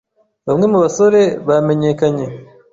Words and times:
bamwe 0.47 0.65
mu 0.71 0.77
basore 0.83 1.21
bamenyekanye 1.47 2.25